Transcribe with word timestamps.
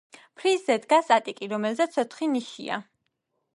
ფრიზზე 0.39 0.77
დგას 0.85 1.11
ატიკი, 1.17 1.51
რომელზეც 1.53 2.01
ოთხი 2.05 2.33
ნიშია. 2.35 2.83